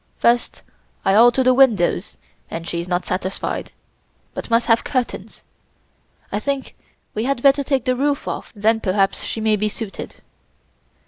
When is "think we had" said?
6.39-7.43